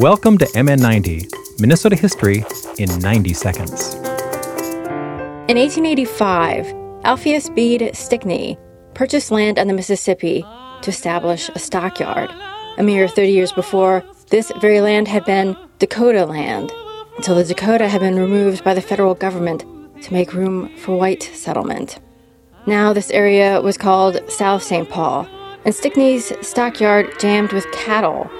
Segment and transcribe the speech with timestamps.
[0.00, 2.46] Welcome to MN90, Minnesota history
[2.78, 3.94] in 90 seconds.
[5.50, 6.72] In 1885,
[7.04, 8.56] Alpheus Beede Stickney
[8.94, 10.46] purchased land on the Mississippi
[10.80, 12.30] to establish a stockyard.
[12.78, 16.72] A mere 30 years before, this very land had been Dakota land,
[17.18, 19.60] until the Dakota had been removed by the federal government
[20.04, 22.00] to make room for white settlement.
[22.66, 24.88] Now, this area was called South St.
[24.88, 25.28] Paul,
[25.66, 28.30] and Stickney's stockyard jammed with cattle.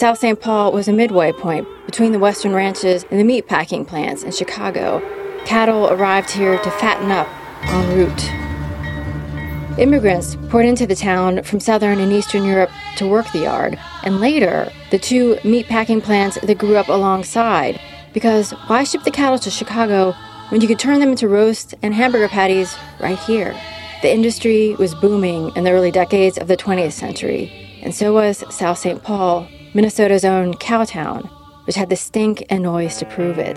[0.00, 0.40] South St.
[0.40, 4.32] Paul was a midway point between the western ranches and the meat packing plants in
[4.32, 5.02] Chicago.
[5.44, 7.28] Cattle arrived here to fatten up
[7.64, 9.78] en route.
[9.78, 14.22] Immigrants poured into the town from southern and eastern Europe to work the yard, and
[14.22, 17.78] later, the two meat packing plants that grew up alongside.
[18.14, 20.14] Because why ship the cattle to Chicago
[20.48, 23.54] when you could turn them into roast and hamburger patties right here?
[24.00, 28.44] The industry was booming in the early decades of the 20th century, and so was
[28.48, 29.02] South St.
[29.02, 31.30] Paul, Minnesota's own cowtown,
[31.66, 33.56] which had the stink and noise to prove it.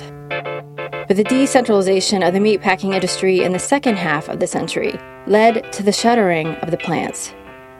[1.07, 4.93] But the decentralization of the meatpacking industry in the second half of the century
[5.25, 7.33] led to the shuttering of the plants.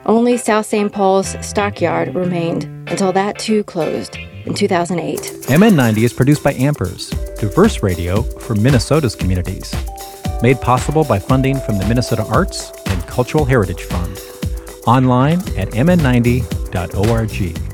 [0.04, 0.92] Only South St.
[0.92, 5.20] Paul's stockyard remained until that too closed in 2008.
[5.46, 9.72] MN90 is produced by Ampers, diverse radio for Minnesota's communities.
[10.42, 14.20] Made possible by funding from the Minnesota Arts and Cultural Heritage Fund.
[14.86, 17.73] Online at mn90.org.